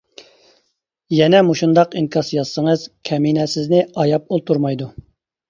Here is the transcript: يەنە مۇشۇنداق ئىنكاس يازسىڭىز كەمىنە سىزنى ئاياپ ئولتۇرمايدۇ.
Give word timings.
يەنە 1.17 1.41
مۇشۇنداق 1.49 1.93
ئىنكاس 1.99 2.31
يازسىڭىز 2.37 2.87
كەمىنە 3.11 3.47
سىزنى 3.53 3.85
ئاياپ 4.07 4.29
ئولتۇرمايدۇ. 4.35 4.91